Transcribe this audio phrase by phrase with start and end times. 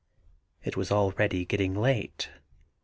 [0.63, 2.31] It was already getting late.